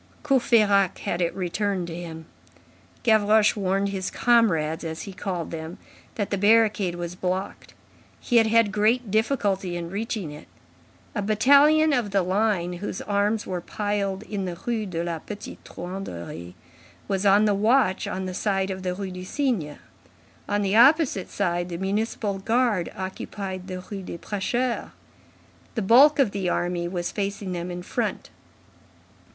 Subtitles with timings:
[0.23, 2.25] Courfeyrac had it returned to him.
[3.03, 5.77] Gavroche warned "his comrades" as he called them,
[6.15, 7.75] that the barricade was blocked.
[8.19, 10.47] He had had great difficulty in reaching it.
[11.13, 15.63] A battalion of the line whose arms were piled in the Rue de la Petite
[15.63, 16.55] Truanderie
[17.07, 19.77] was on the watch on the side of the Rue du Cygne;
[20.49, 24.89] on the opposite side, the municipal guard occupied the Rue des Prêcheurs.
[25.75, 28.31] The bulk of the army was facing them in front.